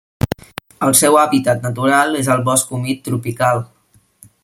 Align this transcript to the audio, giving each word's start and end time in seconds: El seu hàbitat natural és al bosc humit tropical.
El 0.87 0.95
seu 0.99 1.17
hàbitat 1.23 1.61
natural 1.67 2.19
és 2.23 2.33
al 2.37 2.41
bosc 2.51 2.75
humit 2.79 3.07
tropical. 3.11 3.67